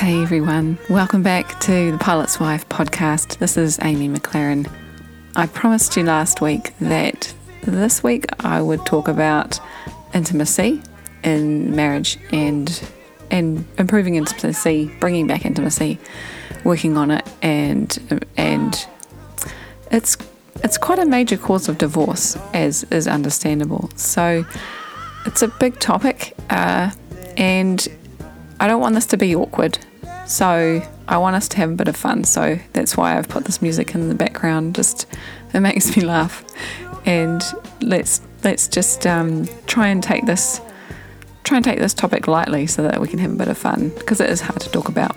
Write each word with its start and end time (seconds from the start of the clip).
Hey 0.00 0.22
everyone, 0.22 0.78
welcome 0.88 1.22
back 1.22 1.60
to 1.60 1.92
the 1.92 1.98
Pilot's 1.98 2.40
Wife 2.40 2.66
podcast. 2.70 3.36
This 3.36 3.58
is 3.58 3.78
Amy 3.82 4.08
McLaren. 4.08 4.66
I 5.36 5.46
promised 5.46 5.94
you 5.94 6.04
last 6.04 6.40
week 6.40 6.72
that 6.80 7.34
this 7.64 8.02
week 8.02 8.24
I 8.42 8.62
would 8.62 8.86
talk 8.86 9.08
about 9.08 9.60
intimacy 10.14 10.80
in 11.22 11.76
marriage 11.76 12.18
and 12.32 12.82
and 13.30 13.66
improving 13.76 14.14
intimacy, 14.14 14.90
bringing 15.00 15.26
back 15.26 15.44
intimacy, 15.44 15.98
working 16.64 16.96
on 16.96 17.10
it, 17.10 17.30
and 17.42 18.24
and 18.38 18.86
it's 19.90 20.16
it's 20.64 20.78
quite 20.78 20.98
a 20.98 21.04
major 21.04 21.36
cause 21.36 21.68
of 21.68 21.76
divorce, 21.76 22.38
as 22.54 22.84
is 22.84 23.06
understandable. 23.06 23.90
So 23.96 24.46
it's 25.26 25.42
a 25.42 25.48
big 25.48 25.78
topic, 25.78 26.34
uh, 26.48 26.90
and 27.36 27.86
I 28.58 28.66
don't 28.66 28.80
want 28.80 28.94
this 28.94 29.04
to 29.06 29.18
be 29.18 29.36
awkward. 29.36 29.78
So 30.30 30.80
I 31.08 31.18
want 31.18 31.34
us 31.34 31.48
to 31.48 31.56
have 31.56 31.72
a 31.72 31.74
bit 31.74 31.88
of 31.88 31.96
fun. 31.96 32.22
So 32.22 32.56
that's 32.72 32.96
why 32.96 33.18
I've 33.18 33.28
put 33.28 33.46
this 33.46 33.60
music 33.60 33.96
in 33.96 34.08
the 34.08 34.14
background. 34.14 34.76
Just 34.76 35.06
it 35.52 35.58
makes 35.58 35.96
me 35.96 36.04
laugh, 36.04 36.44
and 37.04 37.42
let's 37.82 38.20
let's 38.44 38.68
just 38.68 39.08
um, 39.08 39.48
try 39.66 39.88
and 39.88 40.00
take 40.00 40.26
this 40.26 40.60
try 41.42 41.56
and 41.56 41.64
take 41.64 41.80
this 41.80 41.92
topic 41.92 42.28
lightly 42.28 42.68
so 42.68 42.80
that 42.84 43.00
we 43.00 43.08
can 43.08 43.18
have 43.18 43.32
a 43.32 43.34
bit 43.34 43.48
of 43.48 43.58
fun 43.58 43.88
because 43.98 44.20
it 44.20 44.30
is 44.30 44.40
hard 44.40 44.60
to 44.60 44.70
talk 44.70 44.88
about. 44.88 45.16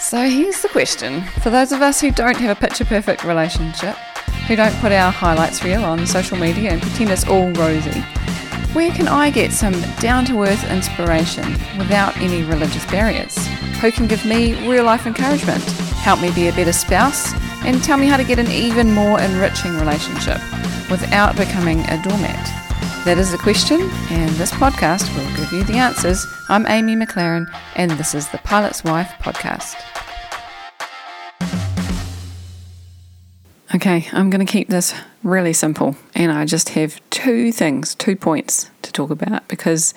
So 0.00 0.26
here's 0.26 0.62
the 0.62 0.70
question 0.70 1.22
for 1.42 1.50
those 1.50 1.70
of 1.70 1.82
us 1.82 2.00
who 2.00 2.10
don't 2.10 2.38
have 2.38 2.56
a 2.56 2.58
picture 2.58 2.86
perfect 2.86 3.24
relationship, 3.24 3.94
who 4.48 4.56
don't 4.56 4.74
put 4.76 4.90
our 4.90 5.12
highlights 5.12 5.62
reel 5.62 5.84
on 5.84 6.06
social 6.06 6.38
media 6.38 6.70
and 6.70 6.80
pretend 6.80 7.10
it's 7.10 7.28
all 7.28 7.52
rosy, 7.52 8.02
where 8.74 8.90
can 8.90 9.06
I 9.06 9.30
get 9.30 9.52
some 9.52 9.80
down 10.00 10.24
to 10.24 10.42
earth 10.42 10.68
inspiration 10.68 11.48
without 11.78 12.16
any 12.16 12.42
religious 12.42 12.84
barriers? 12.86 13.36
Who 13.80 13.92
can 13.92 14.08
give 14.08 14.24
me 14.24 14.68
real 14.68 14.82
life 14.82 15.06
encouragement, 15.06 15.62
help 16.02 16.20
me 16.20 16.32
be 16.32 16.48
a 16.48 16.52
better 16.52 16.72
spouse, 16.72 17.32
and 17.64 17.82
tell 17.84 17.96
me 17.96 18.06
how 18.06 18.16
to 18.16 18.24
get 18.24 18.40
an 18.40 18.50
even 18.50 18.92
more 18.92 19.20
enriching 19.20 19.78
relationship 19.78 20.40
without 20.90 21.36
becoming 21.36 21.80
a 21.82 22.02
doormat? 22.02 22.50
That 23.04 23.16
is 23.16 23.30
the 23.30 23.38
question, 23.38 23.80
and 24.10 24.30
this 24.32 24.50
podcast 24.50 25.14
will 25.14 25.36
give 25.36 25.52
you 25.52 25.62
the 25.62 25.78
answers. 25.78 26.26
I'm 26.48 26.66
Amy 26.66 26.96
McLaren, 26.96 27.46
and 27.76 27.92
this 27.92 28.12
is 28.12 28.28
the 28.30 28.38
Pilot's 28.38 28.82
Wife 28.82 29.12
podcast. 29.20 29.76
Okay, 33.74 34.08
I'm 34.12 34.30
going 34.30 34.44
to 34.44 34.50
keep 34.50 34.68
this 34.68 34.94
really 35.22 35.52
simple, 35.52 35.96
and 36.14 36.30
I 36.30 36.44
just 36.44 36.70
have 36.70 37.00
two 37.10 37.50
things, 37.50 37.94
two 37.94 38.14
points 38.14 38.70
talk 38.94 39.10
about 39.10 39.46
because 39.48 39.92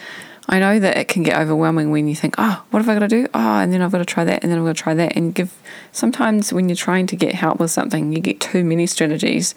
I 0.50 0.60
know 0.60 0.80
that 0.80 0.96
it 0.96 1.10
can 1.10 1.24
get 1.24 1.38
overwhelming 1.38 1.92
when 1.92 2.08
you 2.08 2.16
think, 2.16 2.36
oh, 2.38 2.64
what 2.70 2.80
have 2.80 2.88
I 2.88 2.94
got 2.94 3.00
to 3.00 3.08
do? 3.10 3.28
Oh, 3.34 3.60
and 3.60 3.74
then 3.74 3.82
I've 3.82 3.92
got 3.92 3.98
to 3.98 4.06
try 4.06 4.24
that, 4.24 4.44
and 4.44 4.52
then 4.52 4.58
I've 4.58 4.66
got 4.66 4.78
to 4.78 4.82
try 4.82 4.94
that. 4.94 5.16
And 5.16 5.36
give 5.36 5.54
sometimes 5.92 6.54
when 6.54 6.70
you're 6.70 6.78
trying 6.78 7.06
to 7.08 7.18
get 7.18 7.34
help 7.34 7.60
with 7.60 7.70
something, 7.70 8.14
you 8.14 8.22
get 8.22 8.40
too 8.40 8.64
many 8.64 8.88
strategies, 8.88 9.54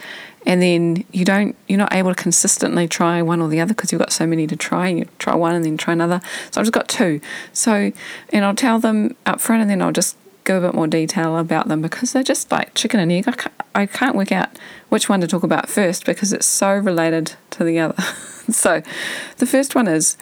and 0.47 0.61
then 0.61 1.05
you 1.13 1.25
don't, 1.25 1.55
you're 1.69 1.79
not 1.79 1.95
able 1.95 2.13
to 2.13 2.21
consistently 2.21 2.89
try 2.89 3.23
one 3.23 3.41
or 3.41 3.49
the 3.49 3.61
other 3.61 3.73
because 3.73 3.93
you've 3.93 4.01
got 4.01 4.11
so 4.11 4.27
many 4.27 4.49
to 4.49 4.57
try. 4.57 4.89
And 4.89 4.99
you 4.99 5.09
try 5.21 5.37
one 5.37 5.55
and 5.55 5.65
then 5.65 5.77
try 5.77 5.93
another. 5.93 6.21
So 6.51 6.61
I've 6.61 6.65
just 6.65 6.73
got 6.73 6.89
two. 6.89 7.21
So, 7.53 7.93
and 8.33 8.45
I'll 8.45 8.57
tell 8.57 8.81
them 8.81 9.15
up 9.27 9.41
front, 9.41 9.63
and 9.63 9.71
then 9.71 9.83
I'll 9.83 9.93
just 9.93 10.17
go 10.51 10.59
a 10.59 10.61
bit 10.61 10.75
more 10.75 10.89
detail 10.89 11.39
about 11.39 11.69
them 11.69 11.81
because 11.81 12.13
they're 12.13 12.23
just 12.23 12.51
like 12.51 12.75
chicken 12.75 12.99
and 12.99 13.13
egg. 13.13 13.29
I 13.29 13.33
can't, 13.33 13.55
I 13.75 13.87
can't 13.87 14.17
work 14.17 14.33
out 14.33 14.49
which 14.89 15.09
one 15.09 15.21
to 15.21 15.27
talk 15.27 15.45
about 15.45 15.69
first 15.69 16.05
because 16.05 16.33
it's 16.33 16.47
so 16.47 16.73
related 16.77 17.35
to 17.51 17.65
the 17.65 17.79
other. 17.79 18.03
so, 18.51 18.83
the 19.37 19.47
first 19.47 19.75
one 19.75 19.87
is 19.87 20.17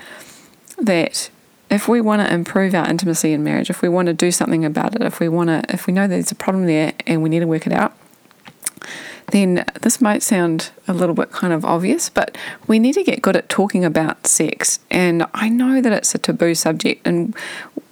that 0.77 1.31
if 1.71 1.89
we 1.89 2.01
want 2.01 2.27
to 2.27 2.33
improve 2.33 2.75
our 2.75 2.89
intimacy 2.89 3.33
in 3.33 3.43
marriage, 3.43 3.71
if 3.71 3.81
we 3.81 3.89
want 3.89 4.07
to 4.07 4.15
do 4.15 4.31
something 4.31 4.65
about 4.65 4.95
it, 4.95 5.03
if 5.03 5.19
we 5.19 5.29
want 5.29 5.49
to, 5.49 5.63
if 5.73 5.87
we 5.87 5.93
know 5.93 6.07
there's 6.07 6.31
a 6.31 6.35
problem 6.35 6.67
there 6.67 6.93
and 7.07 7.23
we 7.23 7.31
need 7.31 7.41
to 7.41 7.47
work 7.47 7.67
it 7.67 7.73
out, 7.73 7.97
then 9.31 9.65
this 9.83 10.01
might 10.01 10.23
sound 10.23 10.71
a 10.87 10.93
little 10.93 11.15
bit 11.15 11.31
kind 11.31 11.53
of 11.53 11.65
obvious, 11.65 12.09
but 12.09 12.37
we 12.67 12.79
need 12.79 12.95
to 12.95 13.05
get 13.05 13.21
good 13.21 13.37
at 13.37 13.49
talking 13.49 13.85
about 13.85 14.27
sex. 14.27 14.79
And 14.91 15.27
I 15.35 15.49
know 15.49 15.81
that 15.81 15.93
it's 15.93 16.15
a 16.15 16.19
taboo 16.19 16.55
subject, 16.55 17.07
and 17.07 17.35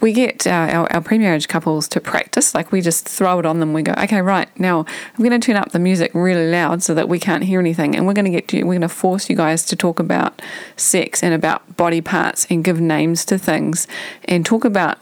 we 0.01 0.12
get 0.12 0.47
our, 0.47 0.69
our, 0.69 0.93
our 0.93 1.01
pre-marriage 1.01 1.49
couples 1.49 1.89
to 1.89 2.01
practice 2.01 2.55
like 2.55 2.71
we 2.71 2.81
just 2.81 3.09
throw 3.09 3.39
it 3.39 3.47
on 3.47 3.61
them 3.61 3.73
we 3.73 3.83
go 3.83 3.93
okay 3.99 4.21
right 4.21 4.49
now 4.59 4.81
i'm 4.81 5.25
going 5.25 5.39
to 5.39 5.45
turn 5.45 5.57
up 5.57 5.73
the 5.73 5.79
music 5.79 6.11
really 6.15 6.51
loud 6.51 6.83
so 6.83 6.95
that 6.95 7.09
we 7.09 7.19
can't 7.19 7.45
hear 7.45 7.61
anything 7.61 7.97
and 7.97 8.07
we're 8.07 8.12
going 8.12 8.31
to 8.31 8.41
get 8.41 8.53
we're 8.65 8.73
going 8.73 8.81
to 8.81 8.89
force 8.89 9.31
you 9.31 9.37
guys 9.37 9.65
to 9.65 9.77
talk 9.77 9.99
about 9.99 10.41
sex 10.77 11.23
and 11.23 11.34
about 11.34 11.77
body 11.77 12.01
parts 12.01 12.47
and 12.51 12.65
give 12.65 12.81
names 12.81 13.25
to 13.25 13.39
things 13.39 13.87
and 14.27 14.45
talk 14.45 14.65
about 14.65 14.99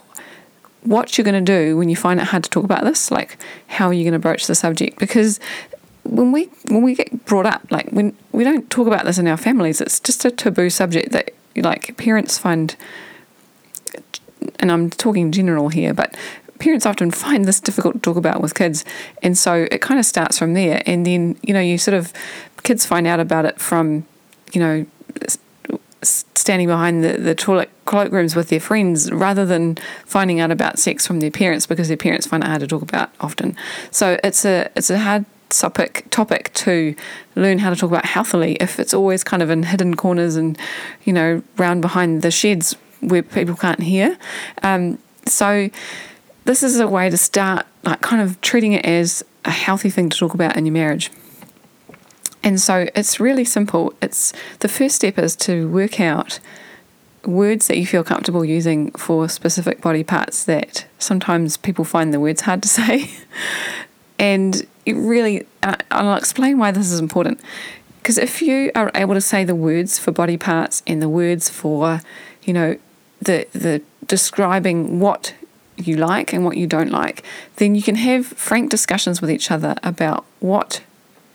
what 0.82 1.16
you're 1.16 1.25
going 1.25 1.44
to 1.44 1.53
do 1.53 1.76
when 1.76 1.88
you 1.88 1.97
find 1.97 2.21
it 2.21 2.26
hard 2.26 2.44
to 2.44 2.50
talk 2.50 2.65
about 2.65 2.84
this 2.84 3.11
like 3.11 3.38
how 3.69 3.88
are 3.88 3.94
you 3.94 4.05
going 4.05 4.12
to 4.12 4.19
broach 4.19 4.47
the 4.47 4.55
subject 4.55 4.99
because 4.99 5.41
when 6.05 6.32
we 6.32 6.50
when 6.69 6.82
we 6.82 6.94
get 6.94 7.25
brought 7.25 7.47
up, 7.47 7.62
like 7.71 7.88
when 7.91 8.16
we 8.32 8.44
don't 8.44 8.69
talk 8.71 8.87
about 8.87 9.05
this 9.05 9.19
in 9.19 9.26
our 9.26 9.37
families, 9.37 9.81
it's 9.81 9.99
just 9.99 10.25
a 10.25 10.31
taboo 10.31 10.71
subject 10.71 11.12
that 11.12 11.32
like 11.56 11.97
parents 11.97 12.38
find. 12.38 12.76
And 14.60 14.70
I'm 14.70 14.91
talking 14.91 15.32
general 15.32 15.69
here, 15.69 15.92
but 15.92 16.15
parents 16.59 16.87
often 16.87 17.10
find 17.10 17.44
this 17.44 17.60
difficult 17.60 17.94
to 17.94 18.00
talk 18.00 18.16
about 18.16 18.41
with 18.41 18.54
kids, 18.54 18.84
and 19.22 19.37
so 19.37 19.66
it 19.70 19.81
kind 19.81 19.98
of 20.00 20.06
starts 20.06 20.38
from 20.38 20.54
there. 20.54 20.82
And 20.87 21.06
then 21.06 21.37
you 21.42 21.54
know 21.54 21.60
you 21.60 21.78
sort 21.78 21.94
of 21.94 22.12
kids 22.62 22.87
find 22.87 23.06
out 23.06 23.20
about 23.20 23.44
it 23.44 23.60
from 23.60 24.06
you 24.53 24.60
know 24.60 24.87
standing 26.03 26.66
behind 26.66 27.03
the, 27.03 27.16
the 27.16 27.34
toilet 27.34 27.70
cloakrooms 27.87 28.37
with 28.37 28.48
their 28.48 28.60
friends 28.60 29.10
rather 29.10 29.47
than 29.47 29.76
finding 30.04 30.41
out 30.41 30.50
about 30.50 30.78
sex 30.78 31.06
from 31.06 31.20
their 31.20 31.31
parents 31.31 31.66
because 31.66 31.88
their 31.88 31.97
parents 31.97 32.26
find 32.26 32.44
it 32.44 32.47
hard 32.47 32.60
to 32.60 32.66
talk 32.66 32.82
about 32.82 33.10
often. 33.20 33.56
So 33.91 34.19
it's 34.22 34.44
a 34.44 34.70
it's 34.76 34.91
a 34.91 34.98
hard 34.98 35.25
topic 35.50 36.06
topic 36.10 36.53
to 36.54 36.94
learn 37.37 37.59
how 37.59 37.70
to 37.70 37.76
talk 37.76 37.91
about 37.91 38.04
healthily 38.04 38.54
if 38.56 38.81
it's 38.81 38.93
always 38.93 39.22
kind 39.22 39.43
of 39.43 39.50
in 39.50 39.62
hidden 39.62 39.94
corners 39.94 40.37
and 40.37 40.59
you 41.04 41.12
know 41.12 41.43
round 41.56 41.81
behind 41.81 42.22
the 42.22 42.31
sheds 42.31 42.75
where 43.09 43.22
people 43.22 43.56
can't 43.56 43.81
hear. 43.81 44.19
Um, 44.62 44.98
so 45.26 45.70
this 46.44 46.62
is 46.62 46.78
a 46.78 46.88
way 46.88 47.10
to 47.10 47.16
start 47.16 47.66
like 47.84 48.00
kind 48.00 48.22
of 48.22 48.41
treating 48.41 48.72
it 48.72 48.84
as 48.84 49.25
a 49.44 49.50
healthy 49.50 49.91
thing 49.91 50.10
to 50.10 50.19
talk 50.19 50.34
about 50.34 50.56
in 50.56 50.66
your 50.66 50.72
marriage. 50.72 51.10
And 52.43 52.60
so 52.60 52.88
it's 52.94 53.19
really 53.19 53.44
simple. 53.44 53.94
It's 54.03 54.32
the 54.60 54.69
first 54.69 54.97
step 54.97 55.19
is 55.19 55.34
to 55.37 55.69
work 55.69 55.98
out 55.98 56.41
words 57.25 57.69
that 57.69 57.78
you 57.78 57.87
feel 57.87 58.04
comfortable 58.04 58.44
using 58.44 58.91
for 58.93 59.28
specific 59.28 59.81
body 59.81 60.04
parts 60.04 60.44
that 60.44 60.87
sometimes 60.98 61.56
people 61.56 61.84
find 61.84 62.12
the 62.12 62.20
words 62.20 62.43
hard 62.43 62.62
to 62.62 62.69
say. 62.81 63.10
And 64.19 64.66
it 64.84 64.94
really, 64.94 65.47
I'll 65.91 66.16
explain 66.16 66.59
why 66.59 66.70
this 66.70 66.93
is 66.93 67.00
important. 67.00 67.41
Because 68.03 68.19
if 68.19 68.43
you 68.43 68.70
are 68.75 68.91
able 68.94 69.14
to 69.14 69.20
say 69.20 69.44
the 69.44 69.54
words 69.54 69.98
for 69.98 70.12
body 70.12 70.37
parts 70.37 70.82
and 70.87 71.00
the 71.00 71.09
words 71.09 71.48
for, 71.48 72.00
you 72.43 72.53
know, 72.53 72.76
the 73.25 73.47
the 73.53 73.83
describing 74.07 75.01
what 75.01 75.35
you 75.77 75.97
like 75.97 76.33
and 76.33 76.45
what 76.45 76.57
you 76.57 76.67
don't 76.67 76.91
like, 76.91 77.25
then 77.57 77.75
you 77.75 77.83
can 77.83 77.97
have 77.97 78.27
frank 78.27 78.71
discussions 78.71 79.21
with 79.21 79.31
each 79.31 79.51
other 79.51 79.75
about 79.83 80.25
what 80.41 80.83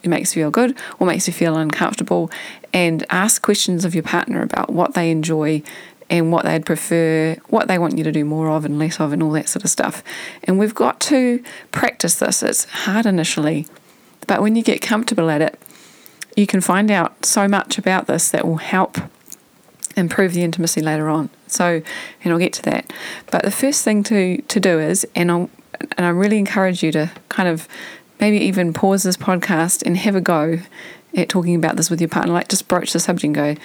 makes 0.03 0.35
you 0.35 0.43
feel 0.43 0.51
good, 0.51 0.79
what 0.97 1.07
makes 1.07 1.27
you 1.27 1.33
feel 1.33 1.57
uncomfortable, 1.57 2.31
and 2.73 3.05
ask 3.09 3.41
questions 3.41 3.83
of 3.83 3.93
your 3.93 4.03
partner 4.03 4.41
about 4.41 4.71
what 4.71 4.93
they 4.93 5.11
enjoy 5.11 5.61
and 6.09 6.31
what 6.31 6.45
they'd 6.45 6.65
prefer, 6.65 7.35
what 7.49 7.67
they 7.67 7.77
want 7.77 7.97
you 7.97 8.03
to 8.03 8.11
do 8.11 8.25
more 8.25 8.49
of 8.49 8.65
and 8.65 8.79
less 8.79 8.99
of, 8.99 9.13
and 9.13 9.21
all 9.21 9.31
that 9.31 9.49
sort 9.49 9.63
of 9.63 9.69
stuff. 9.69 10.03
And 10.45 10.57
we've 10.57 10.73
got 10.73 10.99
to 11.01 11.43
practice 11.71 12.15
this. 12.15 12.41
It's 12.41 12.65
hard 12.65 13.05
initially, 13.05 13.67
but 14.25 14.41
when 14.41 14.55
you 14.55 14.63
get 14.63 14.81
comfortable 14.81 15.29
at 15.29 15.41
it, 15.41 15.59
you 16.35 16.47
can 16.47 16.61
find 16.61 16.89
out 16.89 17.25
so 17.25 17.47
much 17.47 17.77
about 17.77 18.07
this 18.07 18.31
that 18.31 18.47
will 18.47 18.57
help 18.57 18.97
improve 19.99 20.33
the 20.33 20.43
intimacy 20.43 20.81
later 20.81 21.09
on. 21.09 21.29
So, 21.47 21.81
and 22.23 22.33
I'll 22.33 22.39
get 22.39 22.53
to 22.53 22.61
that. 22.63 22.91
But 23.31 23.43
the 23.43 23.51
first 23.51 23.83
thing 23.83 24.03
to 24.03 24.41
to 24.41 24.59
do 24.59 24.79
is, 24.79 25.07
and 25.15 25.31
I 25.31 25.35
and 25.97 26.05
I 26.05 26.09
really 26.09 26.37
encourage 26.37 26.83
you 26.83 26.91
to 26.93 27.11
kind 27.29 27.49
of 27.49 27.67
maybe 28.19 28.37
even 28.37 28.73
pause 28.73 29.03
this 29.03 29.17
podcast 29.17 29.83
and 29.85 29.97
have 29.97 30.15
a 30.15 30.21
go 30.21 30.59
at 31.15 31.29
talking 31.29 31.55
about 31.55 31.75
this 31.75 31.89
with 31.89 32.01
your 32.01 32.09
partner. 32.09 32.33
Like 32.33 32.49
just 32.49 32.67
broach 32.67 32.93
the 32.93 32.99
subject 32.99 33.23
and 33.23 33.35
go, 33.35 33.55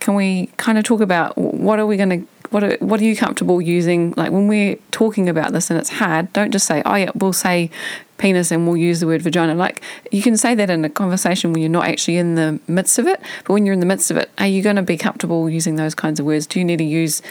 can 0.00 0.14
we 0.14 0.46
kind 0.56 0.78
of 0.78 0.84
talk 0.84 1.00
about 1.00 1.36
what 1.36 1.78
are 1.78 1.86
we 1.86 1.96
going 1.96 2.20
to 2.20 2.26
what 2.54 2.62
are, 2.62 2.76
what 2.76 3.00
are 3.00 3.04
you 3.04 3.16
comfortable 3.16 3.60
using? 3.60 4.14
Like 4.16 4.30
when 4.30 4.46
we're 4.46 4.76
talking 4.92 5.28
about 5.28 5.52
this 5.52 5.70
and 5.70 5.78
it's 5.78 5.90
hard 5.90 6.32
don't 6.32 6.52
just 6.52 6.66
say 6.66 6.82
oh 6.86 6.94
yeah 6.94 7.10
we'll 7.16 7.32
say 7.32 7.68
penis 8.16 8.52
and 8.52 8.64
we'll 8.64 8.76
use 8.76 9.00
the 9.00 9.08
word 9.08 9.22
vagina. 9.22 9.56
Like 9.56 9.82
you 10.12 10.22
can 10.22 10.36
say 10.36 10.54
that 10.54 10.70
in 10.70 10.84
a 10.84 10.88
conversation 10.88 11.52
when 11.52 11.60
you're 11.60 11.68
not 11.68 11.86
actually 11.86 12.16
in 12.16 12.36
the 12.36 12.60
midst 12.68 13.00
of 13.00 13.08
it 13.08 13.20
but 13.44 13.52
when 13.52 13.66
you're 13.66 13.72
in 13.72 13.80
the 13.80 13.86
midst 13.86 14.12
of 14.12 14.16
it 14.16 14.30
are 14.38 14.46
you 14.46 14.62
going 14.62 14.76
to 14.76 14.82
be 14.82 14.96
comfortable 14.96 15.50
using 15.50 15.74
those 15.74 15.96
kinds 15.96 16.20
of 16.20 16.26
words? 16.26 16.46
Do 16.46 16.60
you 16.60 16.64
need 16.64 16.78
to 16.78 16.84
use 16.84 17.22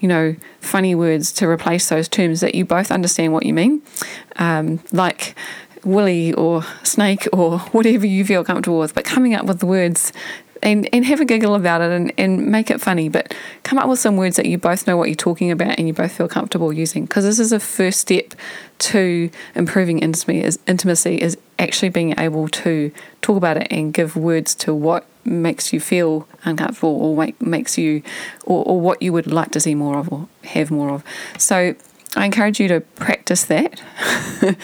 you 0.00 0.08
know 0.08 0.34
funny 0.60 0.96
words 0.96 1.30
to 1.34 1.48
replace 1.48 1.88
those 1.88 2.08
terms 2.08 2.40
that 2.40 2.56
you 2.56 2.64
both 2.64 2.90
understand 2.90 3.32
what 3.32 3.46
you 3.46 3.54
mean? 3.54 3.82
Um, 4.34 4.80
like 4.90 5.36
willy 5.84 6.32
or 6.34 6.64
snake 6.82 7.28
or 7.32 7.58
whatever 7.70 8.04
you 8.04 8.24
feel 8.24 8.42
comfortable 8.42 8.80
with 8.80 8.96
but 8.96 9.04
coming 9.04 9.32
up 9.32 9.44
with 9.44 9.60
the 9.60 9.66
words 9.66 10.12
and, 10.62 10.88
and 10.92 11.04
have 11.04 11.20
a 11.20 11.24
giggle 11.24 11.54
about 11.54 11.80
it 11.80 11.90
and, 11.90 12.12
and 12.16 12.46
make 12.46 12.70
it 12.70 12.80
funny, 12.80 13.08
but 13.08 13.34
come 13.64 13.78
up 13.78 13.88
with 13.88 13.98
some 13.98 14.16
words 14.16 14.36
that 14.36 14.46
you 14.46 14.58
both 14.58 14.86
know 14.86 14.96
what 14.96 15.08
you're 15.08 15.16
talking 15.16 15.50
about 15.50 15.78
and 15.78 15.88
you 15.88 15.94
both 15.94 16.12
feel 16.12 16.28
comfortable 16.28 16.72
using. 16.72 17.04
Because 17.04 17.24
this 17.24 17.38
is 17.38 17.52
a 17.52 17.60
first 17.60 18.00
step 18.00 18.34
to 18.78 19.30
improving 19.54 19.98
intimacy 19.98 20.42
is, 20.42 20.58
intimacy 20.66 21.16
is 21.16 21.36
actually 21.58 21.88
being 21.88 22.18
able 22.18 22.48
to 22.48 22.92
talk 23.20 23.36
about 23.36 23.56
it 23.56 23.66
and 23.70 23.92
give 23.92 24.16
words 24.16 24.54
to 24.56 24.74
what 24.74 25.06
makes 25.24 25.72
you 25.72 25.80
feel 25.80 26.26
uncomfortable 26.44 26.90
or 26.90 27.16
make, 27.16 27.40
makes 27.40 27.78
you 27.78 28.02
or, 28.44 28.64
or 28.64 28.80
what 28.80 29.00
you 29.02 29.12
would 29.12 29.26
like 29.26 29.50
to 29.52 29.60
see 29.60 29.74
more 29.74 29.98
of 29.98 30.12
or 30.12 30.28
have 30.44 30.70
more 30.70 30.90
of. 30.90 31.04
So 31.38 31.74
I 32.16 32.24
encourage 32.24 32.60
you 32.60 32.68
to 32.68 32.80
practice 32.80 33.44
that. 33.46 33.82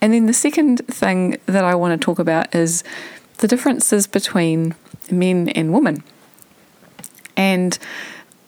and 0.00 0.12
then 0.12 0.26
the 0.26 0.32
second 0.32 0.86
thing 0.86 1.38
that 1.46 1.64
I 1.64 1.74
want 1.74 2.00
to 2.00 2.04
talk 2.04 2.18
about 2.18 2.54
is 2.54 2.82
the 3.38 3.48
differences 3.48 4.06
between 4.06 4.74
men 5.10 5.48
and 5.50 5.72
women. 5.72 6.02
And 7.36 7.78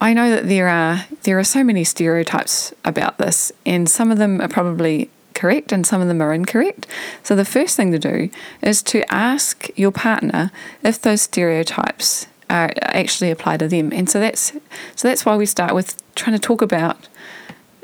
I 0.00 0.14
know 0.14 0.30
that 0.30 0.48
there 0.48 0.68
are 0.68 1.06
there 1.24 1.38
are 1.38 1.44
so 1.44 1.64
many 1.64 1.84
stereotypes 1.84 2.72
about 2.84 3.18
this, 3.18 3.52
and 3.66 3.88
some 3.88 4.10
of 4.10 4.18
them 4.18 4.40
are 4.40 4.48
probably 4.48 5.10
correct 5.34 5.70
and 5.70 5.86
some 5.86 6.00
of 6.00 6.08
them 6.08 6.20
are 6.20 6.34
incorrect. 6.34 6.86
So 7.22 7.36
the 7.36 7.44
first 7.44 7.76
thing 7.76 7.92
to 7.92 7.98
do 7.98 8.28
is 8.60 8.82
to 8.84 9.04
ask 9.12 9.68
your 9.76 9.92
partner 9.92 10.50
if 10.82 11.00
those 11.00 11.22
stereotypes 11.22 12.26
are 12.50 12.72
actually 12.82 13.30
apply 13.30 13.56
to 13.58 13.68
them. 13.68 13.92
And 13.92 14.10
so 14.10 14.18
that's 14.18 14.52
so 14.96 15.08
that's 15.08 15.24
why 15.24 15.36
we 15.36 15.46
start 15.46 15.74
with 15.74 16.02
trying 16.14 16.34
to 16.34 16.40
talk 16.40 16.60
about 16.62 17.08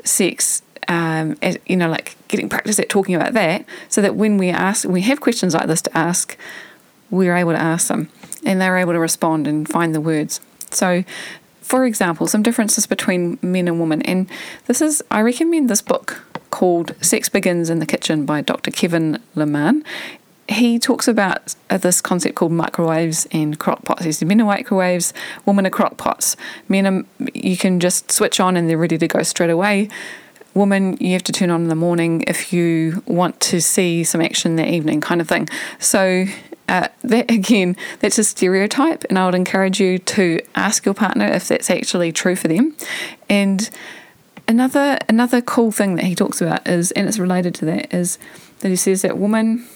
sex 0.03 0.61
um, 0.87 1.37
as, 1.41 1.57
you 1.65 1.77
know, 1.77 1.89
like 1.89 2.15
getting 2.27 2.49
practice 2.49 2.79
at 2.79 2.89
talking 2.89 3.15
about 3.15 3.33
that, 3.33 3.65
so 3.89 4.01
that 4.01 4.15
when 4.15 4.37
we 4.37 4.49
ask, 4.49 4.87
we 4.87 5.01
have 5.01 5.21
questions 5.21 5.53
like 5.53 5.67
this 5.67 5.81
to 5.83 5.97
ask, 5.97 6.37
we're 7.09 7.35
able 7.35 7.51
to 7.51 7.61
ask 7.61 7.87
them 7.87 8.09
and 8.45 8.61
they're 8.61 8.77
able 8.77 8.93
to 8.93 8.99
respond 8.99 9.47
and 9.47 9.67
find 9.67 9.93
the 9.93 10.01
words. 10.01 10.39
So, 10.71 11.03
for 11.61 11.85
example, 11.85 12.27
some 12.27 12.43
differences 12.43 12.85
between 12.85 13.39
men 13.41 13.67
and 13.67 13.79
women, 13.79 14.01
and 14.03 14.29
this 14.65 14.81
is, 14.81 15.03
I 15.09 15.21
recommend 15.21 15.69
this 15.69 15.81
book 15.81 16.23
called 16.51 16.95
Sex 17.03 17.27
Begins 17.27 17.69
in 17.69 17.79
the 17.79 17.85
Kitchen 17.85 18.25
by 18.25 18.41
Dr. 18.41 18.71
Kevin 18.71 19.21
Leman. 19.33 19.83
He 20.47 20.77
talks 20.77 21.07
about 21.07 21.55
uh, 21.71 21.79
this 21.79 22.01
concept 22.01 22.35
called 22.35 22.51
microwaves 22.51 23.27
and 23.31 23.57
crock 23.57 23.83
pots. 23.83 24.05
He 24.05 24.11
said 24.11 24.27
men 24.27 24.39
are 24.41 24.45
microwaves, 24.45 25.11
women 25.47 25.65
are 25.65 25.71
crock 25.71 25.97
pots. 25.97 26.37
Men 26.69 26.85
are, 26.85 27.27
you 27.33 27.57
can 27.57 27.79
just 27.79 28.11
switch 28.11 28.39
on 28.39 28.55
and 28.55 28.69
they're 28.69 28.77
ready 28.77 28.99
to 28.99 29.07
go 29.07 29.23
straight 29.23 29.49
away 29.49 29.89
woman 30.53 30.95
you 31.01 31.11
have 31.11 31.23
to 31.23 31.33
turn 31.33 31.49
on 31.49 31.63
in 31.63 31.67
the 31.67 31.75
morning 31.75 32.23
if 32.27 32.53
you 32.53 33.03
want 33.05 33.37
to 33.41 33.59
see 33.59 34.05
some 34.05 34.21
action 34.21 34.55
that 34.55 34.69
evening 34.69 35.01
kind 35.01 35.19
of 35.19 35.27
thing 35.27 35.47
so 35.79 36.25
uh, 36.67 36.87
that 37.03 37.29
again, 37.31 37.75
that's 37.99 38.17
a 38.17 38.23
stereotype, 38.23 39.03
and 39.09 39.17
I 39.17 39.25
would 39.25 39.35
encourage 39.35 39.79
you 39.79 39.99
to 39.99 40.39
ask 40.55 40.85
your 40.85 40.93
partner 40.93 41.25
if 41.25 41.47
that's 41.47 41.69
actually 41.69 42.11
true 42.11 42.35
for 42.35 42.47
them. 42.47 42.75
And 43.29 43.69
another 44.47 44.99
another 45.09 45.41
cool 45.41 45.71
thing 45.71 45.95
that 45.95 46.05
he 46.05 46.15
talks 46.15 46.41
about 46.41 46.67
is, 46.67 46.91
and 46.91 47.07
it's 47.07 47.19
related 47.19 47.55
to 47.55 47.65
that, 47.65 47.93
is 47.93 48.17
that 48.59 48.69
he 48.69 48.75
says 48.75 49.01
that 49.01 49.17
women 49.17 49.67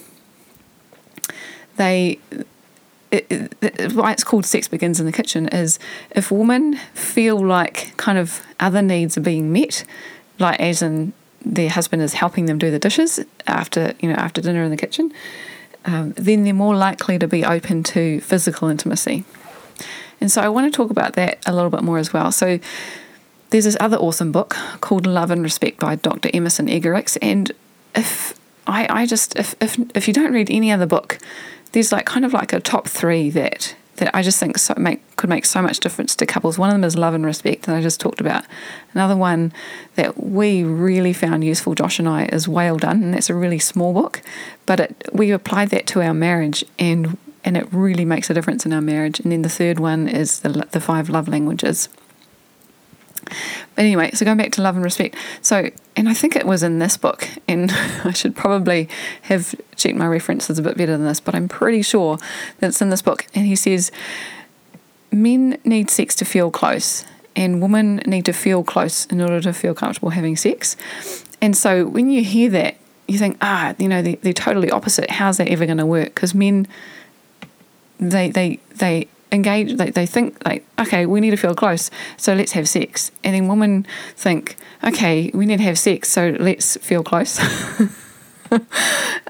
they 1.78 2.20
it, 3.12 3.26
it, 3.62 3.94
why 3.94 4.12
it's 4.12 4.24
called 4.24 4.46
sex 4.46 4.68
begins 4.68 5.00
in 5.00 5.06
the 5.06 5.12
kitchen 5.12 5.48
is 5.48 5.80
if 6.12 6.30
women 6.30 6.76
feel 6.94 7.44
like 7.44 7.96
kind 7.98 8.18
of 8.18 8.42
other 8.60 8.82
needs 8.84 9.18
are 9.18 9.22
being 9.22 9.52
met, 9.52 9.84
like 10.38 10.60
as 10.60 10.82
in 10.82 11.14
their 11.44 11.70
husband 11.70 12.02
is 12.02 12.14
helping 12.14 12.46
them 12.46 12.58
do 12.58 12.70
the 12.70 12.78
dishes 12.78 13.20
after 13.48 13.94
you 14.00 14.10
know 14.10 14.16
after 14.16 14.42
dinner 14.42 14.64
in 14.64 14.70
the 14.70 14.78
kitchen, 14.78 15.12
um, 15.86 16.14
then 16.18 16.44
they're 16.44 16.54
more 16.54 16.76
likely 16.76 17.18
to 17.20 17.28
be 17.28 17.46
open 17.46 17.84
to 17.84 18.20
physical 18.22 18.68
intimacy. 18.68 19.24
And 20.22 20.32
so 20.32 20.42
I 20.42 20.50
want 20.50 20.72
to 20.72 20.76
talk 20.76 20.92
about 20.92 21.14
that 21.14 21.40
a 21.46 21.54
little 21.54 21.70
bit 21.70 21.82
more 21.82 21.98
as 21.98 22.12
well. 22.12 22.32
So 22.32 22.60
there's 23.50 23.66
this 23.66 23.78
other 23.80 23.98
awesome 23.98 24.32
book 24.32 24.56
called 24.82 25.08
Love 25.08 25.32
and 25.32 25.42
Respect 25.42 25.80
by 25.80 25.96
Dr. 25.96 26.30
Emerson 26.34 26.68
Eggerichs. 26.68 27.18
And 27.22 27.52
if 27.96 28.38
I, 28.68 28.88
I 28.90 29.06
just 29.06 29.38
if, 29.38 29.56
if 29.62 29.80
if 29.96 30.08
you 30.08 30.14
don't 30.14 30.34
read 30.34 30.52
any 30.52 30.72
other 30.72 30.86
book, 30.86 31.18
there's 31.72 31.92
like 31.92 32.06
kind 32.06 32.26
of 32.26 32.34
like 32.34 32.54
a 32.54 32.60
top 32.60 32.88
three 32.88 33.30
that 33.32 33.76
that 34.00 34.16
I 34.16 34.22
just 34.22 34.40
think 34.40 34.58
so 34.58 34.74
make 34.78 35.00
could 35.16 35.30
make 35.30 35.46
so 35.46 35.62
much 35.62 35.80
difference 35.80 36.16
to 36.16 36.26
couples. 36.26 36.58
One 36.58 36.70
of 36.70 36.74
them 36.74 36.84
is 36.84 36.98
love 36.98 37.14
and 37.14 37.26
respect 37.26 37.64
that 37.64 37.76
I 37.76 37.82
just 37.82 38.00
talked 38.00 38.20
about. 38.20 38.46
Another 38.94 39.16
one 39.16 39.54
that 39.96 40.22
we 40.22 40.64
really 40.64 41.14
found 41.14 41.44
useful, 41.44 41.76
Josh 41.76 42.00
and 42.00 42.08
I, 42.08 42.26
is 42.26 42.48
Whale 42.48 42.78
Done, 42.78 43.04
and 43.04 43.14
that's 43.14 43.30
a 43.30 43.36
really 43.36 43.60
small 43.60 43.94
book, 43.94 44.22
but 44.66 44.80
it, 44.80 45.10
we 45.14 45.32
applied 45.32 45.70
that 45.70 45.88
to 45.88 46.02
our 46.02 46.14
marriage 46.14 46.66
and 46.78 47.18
and 47.46 47.56
it 47.56 47.72
really 47.72 48.04
makes 48.04 48.30
a 48.30 48.34
difference 48.34 48.66
in 48.66 48.74
our 48.74 48.82
marriage. 48.82 49.22
And 49.22 49.32
then 49.32 49.44
the 49.44 49.50
third 49.50 49.80
one 49.80 50.08
is 50.08 50.42
the 50.42 50.68
the 50.72 50.82
five 50.82 51.10
love 51.10 51.28
languages. 51.28 51.90
But 53.76 53.86
anyway, 53.86 54.12
so 54.12 54.26
going 54.26 54.38
back 54.38 54.52
to 54.54 54.62
love 54.62 54.76
and 54.76 54.84
respect. 54.84 55.16
So, 55.42 55.70
and 55.96 56.10
I 56.10 56.14
think 56.14 56.36
it 56.36 56.46
was 56.46 56.64
in 56.64 56.80
this 56.80 56.98
book, 56.98 57.28
and 57.48 57.72
I 58.04 58.12
should 58.12 58.36
probably 58.36 58.90
have 59.24 59.56
checked 59.76 59.98
my 59.98 60.08
references 60.08 60.60
a 60.60 60.62
bit 60.62 60.78
better 60.78 60.94
than 60.94 61.06
this, 61.06 61.20
but 61.20 61.36
I'm 61.36 61.48
pretty 61.48 61.82
sure 61.82 62.18
that 62.60 62.68
it's 62.70 62.82
in 62.82 62.90
this 62.90 63.02
book. 63.02 63.26
And 63.34 63.46
he 63.46 63.56
says, 63.56 63.92
men 65.12 65.58
need 65.64 65.90
sex 65.90 66.16
to 66.16 66.26
feel 66.26 66.52
close, 66.52 67.06
and 67.36 67.62
women 67.62 67.98
need 68.06 68.26
to 68.26 68.34
feel 68.34 68.64
close 68.64 69.06
in 69.08 69.22
order 69.22 69.42
to 69.42 69.54
feel 69.54 69.74
comfortable 69.74 70.10
having 70.10 70.36
sex. 70.36 70.76
And 71.42 71.56
so 71.56 71.86
when 71.86 72.10
you 72.10 72.24
hear 72.24 72.50
that, 72.52 72.76
you 73.08 73.18
think, 73.18 73.38
ah, 73.42 73.74
you 73.78 73.88
know, 73.88 74.02
they're, 74.02 74.18
they're 74.22 74.34
totally 74.34 74.70
opposite. 74.70 75.10
How's 75.10 75.38
that 75.38 75.48
ever 75.48 75.66
going 75.66 75.78
to 75.78 75.86
work? 75.86 76.14
Because 76.14 76.36
men, 76.36 76.68
they, 78.00 78.30
they, 78.30 78.60
they 78.76 79.08
engage 79.32 79.78
they, 79.78 79.92
they 79.92 80.06
think 80.08 80.44
like 80.46 80.66
okay 80.80 81.06
we 81.06 81.20
need 81.20 81.30
to 81.30 81.38
feel 81.38 81.54
close 81.54 81.92
so 82.18 82.34
let's 82.34 82.54
have 82.54 82.68
sex. 82.68 83.12
And 83.24 83.36
then 83.36 83.48
women 83.48 83.86
think 84.16 84.56
okay 84.84 85.32
we 85.34 85.46
need 85.46 85.58
to 85.58 85.64
have 85.64 85.78
sex 85.80 86.10
so 86.10 86.36
let's 86.40 86.78
feel 86.78 87.04
close. 87.04 87.40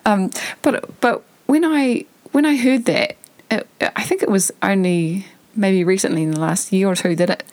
Um, 0.05 0.31
but 0.61 1.01
but 1.01 1.23
when 1.45 1.65
i 1.65 2.05
when 2.31 2.45
i 2.45 2.55
heard 2.55 2.85
that 2.85 3.17
it, 3.51 3.67
i 3.81 4.03
think 4.03 4.23
it 4.23 4.29
was 4.29 4.51
only 4.63 5.25
maybe 5.55 5.83
recently 5.83 6.23
in 6.23 6.31
the 6.31 6.39
last 6.39 6.71
year 6.71 6.87
or 6.87 6.95
two 6.95 7.15
that 7.15 7.29
it 7.29 7.43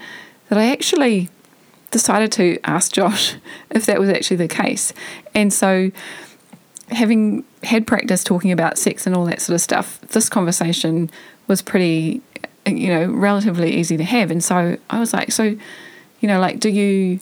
that 0.49 0.59
i 0.59 0.71
actually 0.71 1.29
decided 1.91 2.31
to 2.33 2.59
ask 2.65 2.93
josh 2.93 3.35
if 3.71 3.87
that 3.87 3.99
was 3.99 4.09
actually 4.09 4.37
the 4.37 4.49
case. 4.49 4.93
And 5.35 5.53
so 5.53 5.91
having 6.91 7.45
had 7.65 7.87
practice 7.87 8.23
talking 8.23 8.53
about 8.53 8.79
sex 8.79 9.07
and 9.07 9.17
all 9.17 9.25
that 9.25 9.41
sort 9.43 9.55
of 9.55 9.61
stuff 9.61 10.01
this 10.13 10.29
conversation 10.29 11.11
was 11.49 11.61
pretty 11.61 12.23
you 12.67 12.89
know, 12.89 13.11
relatively 13.13 13.75
easy 13.75 13.97
to 13.97 14.05
have. 14.05 14.31
And 14.31 14.43
so 14.43 14.77
I 14.90 14.99
was 14.99 15.12
like, 15.12 15.33
so, 15.33 15.45
you 16.21 16.29
know, 16.29 16.40
like, 16.40 16.61
do 16.61 16.69
you, 16.69 17.21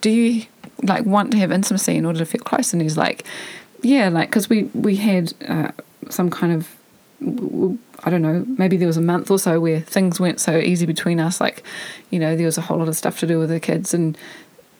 do 0.00 0.10
you 0.10 0.44
like 0.82 1.06
want 1.06 1.30
to 1.32 1.38
have 1.38 1.50
intimacy 1.50 1.96
in 1.96 2.04
order 2.04 2.18
to 2.18 2.26
feel 2.26 2.42
close? 2.42 2.72
And 2.72 2.82
he's 2.82 2.96
like, 2.96 3.24
yeah, 3.82 4.08
like, 4.08 4.30
because 4.30 4.48
we, 4.48 4.64
we 4.74 4.96
had 4.96 5.32
uh, 5.48 5.70
some 6.10 6.30
kind 6.30 6.52
of, 6.52 6.76
I 8.04 8.10
don't 8.10 8.22
know, 8.22 8.44
maybe 8.58 8.76
there 8.76 8.86
was 8.86 8.96
a 8.96 9.02
month 9.02 9.30
or 9.30 9.38
so 9.38 9.60
where 9.60 9.80
things 9.80 10.20
weren't 10.20 10.40
so 10.40 10.58
easy 10.58 10.84
between 10.84 11.20
us. 11.20 11.40
Like, 11.40 11.62
you 12.10 12.18
know, 12.18 12.36
there 12.36 12.46
was 12.46 12.58
a 12.58 12.62
whole 12.62 12.78
lot 12.78 12.88
of 12.88 12.96
stuff 12.96 13.18
to 13.20 13.26
do 13.26 13.38
with 13.38 13.48
the 13.48 13.60
kids 13.60 13.94
and, 13.94 14.18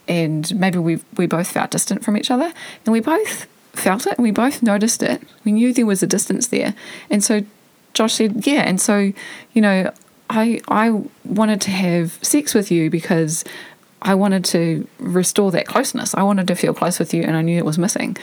and 0.07 0.55
maybe 0.59 0.79
we 0.79 1.01
we 1.17 1.27
both 1.27 1.51
felt 1.51 1.71
distant 1.71 2.05
from 2.05 2.17
each 2.17 2.31
other 2.31 2.53
and 2.85 2.93
we 2.93 3.01
both 3.01 3.47
felt 3.73 4.07
it 4.07 4.19
and 4.19 4.23
we 4.23 4.31
both 4.31 4.63
noticed 4.63 5.03
it. 5.03 5.23
We 5.45 5.53
knew 5.53 5.73
there 5.73 5.87
was 5.87 6.03
a 6.03 6.07
distance 6.07 6.49
there. 6.49 6.75
And 7.11 7.25
so 7.25 7.43
Josh 7.95 8.15
said, 8.15 8.47
yeah. 8.47 8.63
And 8.63 8.81
so, 8.81 9.13
you 9.53 9.63
know, 9.63 9.93
I 10.35 10.61
I 10.69 11.03
wanted 11.25 11.61
to 11.63 11.71
have 11.71 12.19
sex 12.23 12.55
with 12.55 12.71
you 12.71 12.91
because 12.91 13.45
I 14.03 14.15
wanted 14.15 14.45
to 14.47 14.87
restore 14.99 15.51
that 15.53 15.67
closeness. 15.67 16.15
I 16.15 16.23
wanted 16.23 16.47
to 16.49 16.55
feel 16.55 16.75
close 16.75 16.99
with 16.99 17.15
you, 17.15 17.23
and 17.23 17.37
I 17.37 17.43
knew 17.43 17.57
it 17.57 17.65
was 17.65 17.79
missing. 17.79 18.17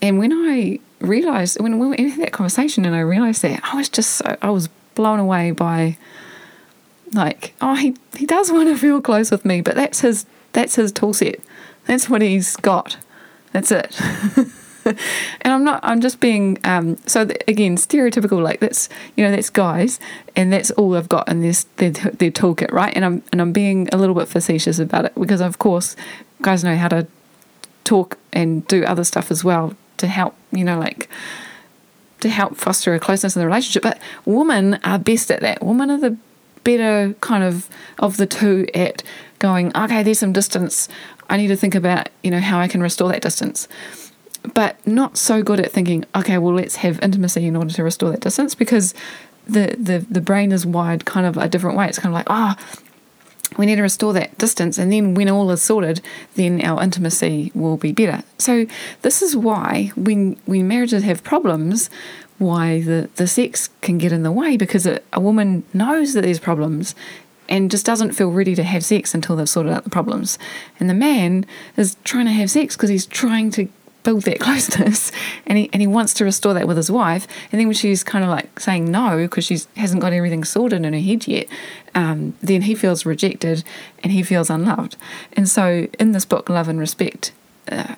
And 0.00 0.18
when 0.18 0.32
I 0.32 0.78
realized, 1.00 1.60
when 1.60 1.78
we 1.78 2.10
had 2.10 2.20
that 2.20 2.32
conversation, 2.32 2.84
and 2.86 2.94
I 2.94 3.00
realized 3.00 3.42
that, 3.42 3.60
I 3.62 3.76
was 3.76 3.88
just 3.88 4.12
so, 4.12 4.36
I 4.40 4.50
was 4.50 4.68
blown 4.94 5.18
away 5.18 5.50
by, 5.50 5.98
like, 7.12 7.54
oh, 7.60 7.74
he 7.74 7.96
he 8.16 8.26
does 8.26 8.50
want 8.50 8.68
to 8.68 8.76
feel 8.76 9.00
close 9.00 9.30
with 9.30 9.44
me, 9.44 9.60
but 9.60 9.74
that's 9.74 10.00
his 10.00 10.24
that's 10.52 10.76
his 10.76 10.92
tool 10.92 11.12
set. 11.12 11.40
That's 11.86 12.08
what 12.08 12.22
he's 12.22 12.56
got. 12.56 12.96
That's 13.52 13.72
it. 13.72 14.00
and 15.42 15.52
I'm 15.52 15.64
not. 15.64 15.80
I'm 15.82 16.00
just 16.00 16.20
being. 16.20 16.58
Um, 16.64 16.96
so 17.06 17.22
again, 17.46 17.76
stereotypical. 17.76 18.42
Like 18.42 18.60
that's 18.60 18.88
you 19.16 19.24
know 19.24 19.30
that's 19.30 19.50
guys, 19.50 20.00
and 20.36 20.52
that's 20.52 20.70
all 20.72 20.90
they've 20.90 21.08
got 21.08 21.28
in 21.28 21.40
this 21.40 21.64
their, 21.76 21.90
their 21.90 22.30
toolkit, 22.30 22.72
right? 22.72 22.94
And 22.94 23.04
I'm 23.04 23.22
and 23.32 23.40
I'm 23.40 23.52
being 23.52 23.88
a 23.92 23.96
little 23.96 24.14
bit 24.14 24.28
facetious 24.28 24.78
about 24.78 25.06
it 25.06 25.14
because 25.14 25.40
of 25.40 25.58
course, 25.58 25.96
guys 26.42 26.64
know 26.64 26.76
how 26.76 26.88
to 26.88 27.06
talk 27.84 28.18
and 28.32 28.66
do 28.66 28.84
other 28.84 29.04
stuff 29.04 29.30
as 29.30 29.44
well 29.44 29.74
to 29.98 30.06
help. 30.06 30.34
You 30.52 30.64
know, 30.64 30.78
like 30.78 31.08
to 32.20 32.28
help 32.28 32.56
foster 32.56 32.94
a 32.94 33.00
closeness 33.00 33.36
in 33.36 33.40
the 33.40 33.46
relationship. 33.46 33.82
But 33.82 34.00
women 34.24 34.74
are 34.84 34.98
best 34.98 35.30
at 35.30 35.40
that. 35.40 35.62
Women 35.62 35.90
are 35.90 35.98
the 35.98 36.16
better 36.64 37.14
kind 37.20 37.44
of 37.44 37.68
of 37.98 38.16
the 38.16 38.26
two 38.26 38.66
at 38.74 39.02
going. 39.38 39.76
Okay, 39.76 40.02
there's 40.02 40.18
some 40.18 40.32
distance. 40.32 40.88
I 41.30 41.36
need 41.36 41.48
to 41.48 41.56
think 41.56 41.74
about 41.74 42.08
you 42.22 42.30
know 42.30 42.40
how 42.40 42.58
I 42.58 42.68
can 42.68 42.82
restore 42.82 43.10
that 43.10 43.22
distance 43.22 43.68
but 44.54 44.84
not 44.86 45.16
so 45.16 45.42
good 45.42 45.60
at 45.60 45.72
thinking, 45.72 46.04
okay, 46.16 46.38
well, 46.38 46.54
let's 46.54 46.76
have 46.76 47.00
intimacy 47.02 47.46
in 47.46 47.56
order 47.56 47.72
to 47.72 47.82
restore 47.82 48.10
that 48.10 48.20
distance 48.20 48.54
because 48.54 48.94
the, 49.46 49.76
the, 49.78 50.06
the 50.10 50.20
brain 50.20 50.52
is 50.52 50.66
wired 50.66 51.04
kind 51.04 51.26
of 51.26 51.36
a 51.36 51.48
different 51.48 51.76
way. 51.76 51.86
It's 51.88 51.98
kind 51.98 52.12
of 52.12 52.14
like, 52.14 52.26
ah, 52.28 52.56
oh, 52.58 52.78
we 53.56 53.66
need 53.66 53.76
to 53.76 53.82
restore 53.82 54.12
that 54.12 54.36
distance. 54.38 54.78
And 54.78 54.92
then 54.92 55.14
when 55.14 55.28
all 55.28 55.50
is 55.50 55.62
sorted, 55.62 56.00
then 56.34 56.62
our 56.62 56.82
intimacy 56.82 57.50
will 57.54 57.76
be 57.76 57.92
better. 57.92 58.22
So 58.38 58.66
this 59.02 59.22
is 59.22 59.36
why 59.36 59.92
when, 59.96 60.38
when 60.44 60.68
marriages 60.68 61.02
have 61.04 61.24
problems, 61.24 61.88
why 62.38 62.82
the, 62.82 63.08
the 63.16 63.26
sex 63.26 63.70
can 63.80 63.98
get 63.98 64.12
in 64.12 64.22
the 64.22 64.30
way 64.32 64.56
because 64.56 64.86
a, 64.86 65.00
a 65.12 65.20
woman 65.20 65.64
knows 65.74 66.12
that 66.12 66.22
there's 66.22 66.38
problems 66.38 66.94
and 67.48 67.70
just 67.70 67.86
doesn't 67.86 68.12
feel 68.12 68.30
ready 68.30 68.54
to 68.54 68.62
have 68.62 68.84
sex 68.84 69.14
until 69.14 69.34
they've 69.34 69.48
sorted 69.48 69.72
out 69.72 69.84
the 69.84 69.90
problems. 69.90 70.38
And 70.78 70.88
the 70.88 70.94
man 70.94 71.46
is 71.76 71.96
trying 72.04 72.26
to 72.26 72.32
have 72.32 72.50
sex 72.50 72.76
because 72.76 72.90
he's 72.90 73.06
trying 73.06 73.50
to 73.52 73.68
build 74.08 74.22
that 74.22 74.40
closeness 74.46 75.12
and 75.44 75.58
he, 75.58 75.70
and 75.70 75.82
he 75.82 75.86
wants 75.86 76.14
to 76.14 76.24
restore 76.24 76.54
that 76.54 76.66
with 76.66 76.78
his 76.78 76.90
wife. 76.90 77.28
And 77.52 77.60
then 77.60 77.68
when 77.68 77.74
she's 77.74 78.02
kind 78.02 78.24
of 78.24 78.30
like 78.30 78.58
saying 78.58 78.90
no 78.90 79.18
because 79.18 79.44
she 79.44 79.58
hasn't 79.76 80.00
got 80.00 80.14
everything 80.14 80.44
sorted 80.44 80.82
in 80.82 80.94
her 80.94 80.98
head 80.98 81.28
yet, 81.28 81.46
um, 81.94 82.34
then 82.40 82.62
he 82.62 82.74
feels 82.74 83.04
rejected 83.04 83.64
and 84.02 84.10
he 84.10 84.22
feels 84.22 84.48
unloved. 84.48 84.96
And 85.34 85.46
so 85.46 85.88
in 85.98 86.12
this 86.12 86.24
book, 86.24 86.48
Love 86.48 86.68
and 86.68 86.80
Respect, 86.80 87.32
uh, 87.70 87.96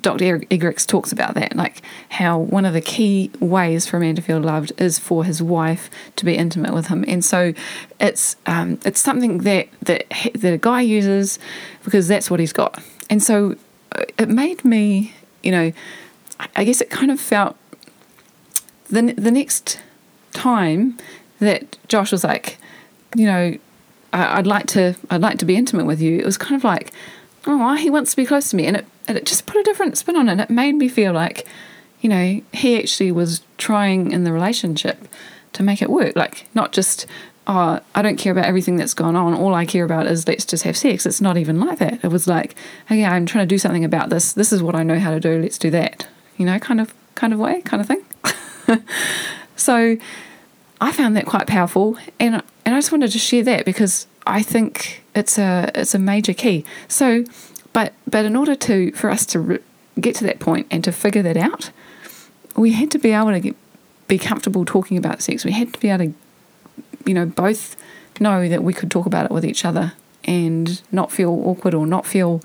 Dr. 0.00 0.40
Eggerichs 0.50 0.86
talks 0.86 1.12
about 1.12 1.34
that, 1.34 1.54
like 1.54 1.82
how 2.08 2.38
one 2.38 2.64
of 2.64 2.72
the 2.72 2.80
key 2.80 3.30
ways 3.38 3.86
for 3.86 3.98
a 3.98 4.00
man 4.00 4.16
to 4.16 4.22
feel 4.22 4.40
loved 4.40 4.72
is 4.78 4.98
for 4.98 5.24
his 5.24 5.42
wife 5.42 5.90
to 6.16 6.24
be 6.24 6.36
intimate 6.36 6.74
with 6.74 6.88
him, 6.88 7.04
and 7.06 7.24
so 7.24 7.54
it's 8.00 8.34
um, 8.46 8.80
it's 8.84 9.00
something 9.00 9.38
that 9.38 9.68
that 9.82 10.06
that 10.34 10.52
a 10.52 10.58
guy 10.58 10.80
uses 10.80 11.38
because 11.84 12.08
that's 12.08 12.28
what 12.28 12.40
he's 12.40 12.52
got, 12.52 12.82
and 13.08 13.22
so 13.22 13.54
uh, 13.92 14.04
it 14.18 14.28
made 14.28 14.64
me, 14.64 15.12
you 15.44 15.52
know, 15.52 15.72
I 16.56 16.64
guess 16.64 16.80
it 16.80 16.90
kind 16.90 17.10
of 17.10 17.20
felt 17.20 17.56
the 18.88 19.12
the 19.12 19.30
next 19.30 19.80
time 20.32 20.98
that 21.40 21.76
Josh 21.88 22.12
was 22.12 22.24
like, 22.24 22.58
you 23.14 23.26
know, 23.26 23.56
I'd 24.12 24.46
like 24.46 24.66
to 24.68 24.94
I'd 25.10 25.20
like 25.20 25.38
to 25.38 25.44
be 25.44 25.56
intimate 25.56 25.86
with 25.86 26.00
you. 26.00 26.18
It 26.18 26.24
was 26.24 26.38
kind 26.38 26.54
of 26.54 26.64
like, 26.64 26.92
oh, 27.46 27.74
he 27.74 27.90
wants 27.90 28.12
to 28.12 28.16
be 28.16 28.24
close 28.24 28.50
to 28.50 28.56
me, 28.56 28.66
and 28.66 28.76
it 28.76 28.86
and 29.06 29.18
it 29.18 29.26
just 29.26 29.46
put 29.46 29.60
a 29.60 29.62
different 29.62 29.98
spin 29.98 30.16
on 30.16 30.28
it. 30.28 30.40
It 30.40 30.50
made 30.50 30.74
me 30.74 30.88
feel 30.88 31.12
like, 31.12 31.46
you 32.00 32.08
know, 32.08 32.40
he 32.52 32.78
actually 32.78 33.12
was 33.12 33.42
trying 33.58 34.12
in 34.12 34.24
the 34.24 34.32
relationship 34.32 35.06
to 35.52 35.62
make 35.62 35.82
it 35.82 35.90
work. 35.90 36.16
Like, 36.16 36.46
not 36.54 36.72
just, 36.72 37.06
oh, 37.46 37.80
I 37.94 38.02
don't 38.02 38.16
care 38.16 38.32
about 38.32 38.46
everything 38.46 38.76
that's 38.76 38.94
gone 38.94 39.16
on. 39.16 39.34
All 39.34 39.54
I 39.54 39.66
care 39.66 39.84
about 39.84 40.06
is 40.06 40.26
let's 40.26 40.44
just 40.44 40.64
have 40.64 40.76
sex. 40.76 41.06
It's 41.06 41.20
not 41.20 41.36
even 41.36 41.60
like 41.60 41.78
that. 41.78 42.04
It 42.04 42.08
was 42.08 42.26
like, 42.26 42.54
okay, 42.86 43.04
I'm 43.04 43.26
trying 43.26 43.46
to 43.46 43.54
do 43.54 43.58
something 43.58 43.84
about 43.84 44.10
this. 44.10 44.32
This 44.32 44.52
is 44.52 44.62
what 44.62 44.74
I 44.74 44.82
know 44.82 44.98
how 44.98 45.10
to 45.10 45.20
do. 45.20 45.40
Let's 45.40 45.58
do 45.58 45.70
that. 45.70 46.06
You 46.36 46.46
know, 46.46 46.58
kind 46.58 46.80
of, 46.80 46.94
kind 47.14 47.32
of 47.32 47.38
way, 47.38 47.60
kind 47.62 47.80
of 47.80 47.88
thing. 47.88 48.04
so, 49.56 49.96
I 50.80 50.92
found 50.92 51.16
that 51.16 51.26
quite 51.26 51.46
powerful, 51.46 51.96
and 52.18 52.42
and 52.64 52.74
I 52.74 52.78
just 52.78 52.92
wanted 52.92 53.12
to 53.12 53.18
share 53.18 53.44
that 53.44 53.64
because 53.64 54.06
I 54.26 54.42
think 54.42 55.04
it's 55.14 55.38
a 55.38 55.70
it's 55.74 55.94
a 55.94 55.98
major 55.98 56.34
key. 56.34 56.64
So 56.88 57.24
but 57.74 57.92
but 58.06 58.24
in 58.24 58.36
order 58.36 58.54
to 58.54 58.92
for 58.92 59.10
us 59.10 59.26
to 59.26 59.40
re- 59.40 59.58
get 60.00 60.14
to 60.16 60.24
that 60.24 60.38
point 60.38 60.66
and 60.70 60.82
to 60.84 60.92
figure 60.92 61.22
that 61.22 61.36
out, 61.36 61.70
we 62.56 62.72
had 62.72 62.90
to 62.92 62.98
be 62.98 63.10
able 63.10 63.32
to 63.32 63.40
get, 63.40 63.56
be 64.08 64.16
comfortable 64.16 64.64
talking 64.64 64.96
about 64.96 65.20
sex. 65.20 65.44
We 65.44 65.52
had 65.52 65.74
to 65.74 65.80
be 65.80 65.90
able 65.90 66.06
to, 66.06 66.14
you 67.04 67.14
know, 67.14 67.26
both 67.26 67.76
know 68.20 68.48
that 68.48 68.62
we 68.62 68.72
could 68.72 68.90
talk 68.90 69.06
about 69.06 69.26
it 69.26 69.30
with 69.30 69.44
each 69.44 69.64
other 69.64 69.92
and 70.24 70.80
not 70.92 71.12
feel 71.12 71.30
awkward 71.30 71.74
or 71.74 71.86
not 71.86 72.06
feel 72.06 72.42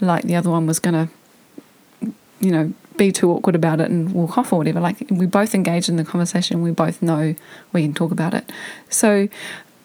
like 0.00 0.24
the 0.24 0.36
other 0.36 0.50
one 0.50 0.66
was 0.66 0.78
going 0.78 0.94
to, 0.94 2.12
you 2.40 2.50
know, 2.50 2.72
be 2.96 3.12
too 3.12 3.30
awkward 3.30 3.54
about 3.54 3.80
it 3.80 3.90
and 3.90 4.12
walk 4.12 4.36
off 4.36 4.52
or 4.52 4.58
whatever. 4.58 4.80
Like 4.80 5.06
we 5.10 5.26
both 5.26 5.54
engage 5.54 5.88
in 5.88 5.96
the 5.96 6.04
conversation. 6.04 6.62
We 6.62 6.70
both 6.70 7.00
know 7.00 7.34
we 7.72 7.82
can 7.82 7.94
talk 7.94 8.10
about 8.12 8.34
it. 8.34 8.50
So 8.88 9.28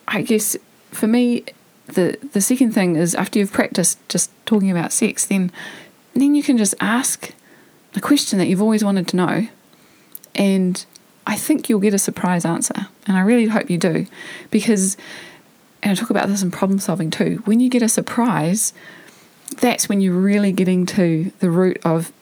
I 0.08 0.22
guess 0.22 0.56
for 0.90 1.06
me, 1.06 1.44
the 1.86 2.18
the 2.32 2.40
second 2.40 2.72
thing 2.72 2.96
is 2.96 3.14
after 3.14 3.38
you've 3.38 3.52
practiced 3.52 3.98
just 4.08 4.30
talking 4.44 4.70
about 4.70 4.92
sex, 4.92 5.24
then 5.24 5.50
then 6.14 6.34
you 6.34 6.42
can 6.42 6.58
just 6.58 6.74
ask 6.80 7.32
a 7.94 8.00
question 8.00 8.38
that 8.38 8.48
you've 8.48 8.62
always 8.62 8.84
wanted 8.84 9.08
to 9.08 9.16
know, 9.16 9.48
and 10.34 10.84
I 11.26 11.36
think 11.36 11.68
you'll 11.68 11.80
get 11.80 11.94
a 11.94 11.98
surprise 11.98 12.44
answer, 12.44 12.88
and 13.06 13.16
I 13.16 13.20
really 13.20 13.46
hope 13.46 13.70
you 13.70 13.78
do, 13.78 14.06
because 14.50 14.96
and 15.82 15.92
I 15.92 15.94
talk 15.94 16.10
about 16.10 16.28
this 16.28 16.42
in 16.42 16.50
problem 16.50 16.78
solving 16.78 17.10
too. 17.10 17.42
When 17.44 17.60
you 17.60 17.68
get 17.68 17.82
a 17.82 17.88
surprise, 17.88 18.72
that's 19.60 19.88
when 19.88 20.00
you're 20.00 20.14
really 20.14 20.52
getting 20.52 20.86
to 20.86 21.30
the 21.40 21.50
root 21.50 21.78
of 21.84 22.12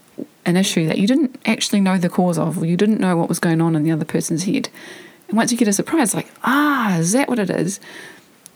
an 0.44 0.56
issue 0.56 0.86
that 0.86 0.98
you 0.98 1.06
didn't 1.06 1.40
actually 1.46 1.80
know 1.80 1.96
the 1.96 2.08
cause 2.08 2.38
of, 2.38 2.58
or 2.58 2.66
you 2.66 2.76
didn't 2.76 3.00
know 3.00 3.16
what 3.16 3.28
was 3.28 3.38
going 3.38 3.60
on 3.60 3.74
in 3.76 3.82
the 3.82 3.90
other 3.90 4.04
person's 4.04 4.44
head. 4.44 4.68
And 5.28 5.36
once 5.36 5.50
you 5.50 5.56
get 5.56 5.68
a 5.68 5.72
surprise, 5.72 6.14
like, 6.14 6.30
ah, 6.42 6.98
is 6.98 7.12
that 7.12 7.28
what 7.28 7.38
it 7.38 7.50
is? 7.50 7.80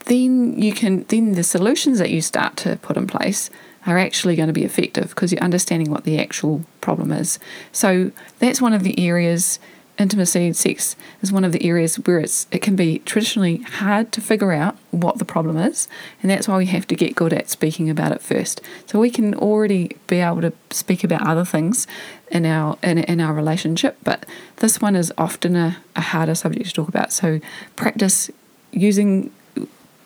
then 0.09 0.61
you 0.61 0.73
can 0.73 1.05
then 1.05 1.33
the 1.33 1.45
solutions 1.45 1.99
that 1.99 2.11
you 2.11 2.21
start 2.21 2.57
to 2.57 2.77
put 2.77 2.97
in 2.97 3.07
place 3.07 3.51
are 3.87 3.99
actually 3.99 4.35
going 4.37 4.49
to 4.49 4.53
be 4.53 4.65
effective 4.65 5.11
because 5.11 5.33
you're 5.33 5.43
understanding 5.43 5.91
what 5.91 6.05
the 6.05 6.19
actual 6.19 6.65
problem 6.81 7.13
is. 7.13 7.39
So 7.73 8.11
that's 8.39 8.61
one 8.61 8.73
of 8.73 8.83
the 8.83 8.99
areas 8.99 9.59
intimacy 9.99 10.47
and 10.47 10.57
sex 10.57 10.97
is 11.23 11.33
one 11.33 11.45
of 11.45 11.53
the 11.53 11.65
areas 11.67 11.97
where 11.97 12.19
it's 12.19 12.47
it 12.51 12.63
can 12.63 12.77
be 12.77 13.01
traditionally 13.01 13.59
hard 13.63 14.13
to 14.13 14.21
figure 14.21 14.53
out 14.53 14.77
what 14.91 15.19
the 15.19 15.25
problem 15.25 15.57
is 15.57 15.89
and 16.23 16.31
that's 16.31 16.47
why 16.47 16.57
we 16.57 16.67
have 16.67 16.87
to 16.87 16.95
get 16.95 17.17
good 17.17 17.33
at 17.33 17.49
speaking 17.49 17.91
about 17.91 18.13
it 18.13 18.23
first 18.23 18.61
so 18.87 18.99
we 18.99 19.11
can 19.11 19.35
already 19.35 19.97
be 20.07 20.19
able 20.19 20.41
to 20.41 20.53
speak 20.71 21.03
about 21.03 21.27
other 21.27 21.45
things 21.45 21.87
in 22.31 22.47
our 22.47 22.79
in, 22.83 22.99
in 22.99 23.21
our 23.21 23.35
relationship 23.35 23.97
but 24.05 24.25
this 24.57 24.81
one 24.81 24.95
is 24.95 25.13
often 25.19 25.57
a, 25.57 25.77
a 25.97 26.01
harder 26.01 26.35
subject 26.35 26.67
to 26.67 26.73
talk 26.73 26.89
about 26.89 27.13
so 27.13 27.41
practice 27.75 28.31
using 28.71 29.31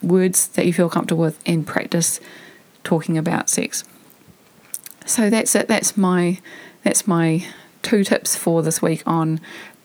words 0.02 0.49
that 0.49 0.66
you 0.66 0.72
feel 0.72 0.88
comfortable 0.88 1.22
with 1.22 1.38
and 1.46 1.66
practice 1.66 2.20
talking 2.84 3.16
about 3.16 3.49
sex. 3.49 3.84
So 5.06 5.30
that's 5.30 5.54
it. 5.54 5.68
That's 5.68 5.96
my 5.96 6.38
that's 6.82 7.06
my 7.06 7.46
two 7.82 8.04
tips 8.04 8.37
for 8.37 8.62
this 8.62 8.80
week 8.80 9.02
on 9.06 9.40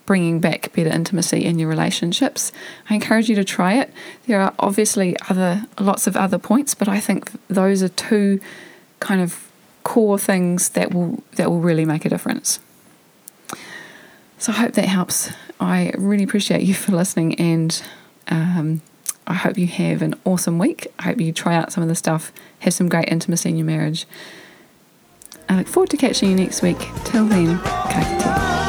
bringing 0.08 0.40
back 0.40 0.72
better 0.74 0.90
intimacy 0.90 1.46
in 1.46 1.60
your 1.60 1.70
relationships. 1.70 2.52
I 2.90 2.96
encourage 2.96 3.30
you 3.30 3.36
to 3.36 3.44
try 3.44 3.74
it. 3.74 3.94
There 4.26 4.42
are 4.42 4.54
obviously 4.58 5.16
other 5.30 5.66
lots 5.80 6.08
of 6.08 6.18
other 6.18 6.40
points, 6.40 6.74
but 6.74 6.88
I 6.88 7.00
think 7.00 7.30
those 7.50 7.84
are 7.84 7.90
two 7.90 8.40
kind 9.00 9.22
of 9.22 9.52
core 9.84 10.18
things 10.18 10.70
that 10.70 10.94
will 10.94 11.24
that 11.34 11.52
will 11.52 11.60
really 11.60 11.86
make 11.86 12.06
a 12.06 12.10
difference. 12.10 12.60
So 14.40 14.52
I 14.52 14.56
hope 14.56 14.74
that 14.74 14.86
helps. 14.86 15.32
I 15.60 15.92
really 15.98 16.24
appreciate 16.24 16.62
you 16.62 16.74
for 16.74 16.94
listening 16.94 17.36
and 17.36 17.82
um, 18.30 18.82
I 19.26 19.34
hope 19.34 19.58
you 19.58 19.68
have 19.68 20.02
an 20.02 20.16
awesome 20.26 20.58
week. 20.58 20.88
I 21.00 21.04
hope 21.04 21.20
you 21.20 21.34
try 21.34 21.56
out 21.56 21.74
some 21.74 21.84
of 21.84 21.90
the 21.90 21.96
stuff, 21.96 22.32
have 22.60 22.74
some 22.74 22.88
great 22.88 23.10
intimacy 23.10 23.50
in 23.50 23.58
your 23.58 23.66
marriage. 23.66 24.06
I 25.50 25.58
look 25.58 25.68
forward 25.68 25.90
to 25.90 25.98
catching 25.98 26.30
you 26.30 26.36
next 26.36 26.62
week. 26.62 26.78
Till 27.06 27.26
then, 27.26 27.58
ka 27.58 28.67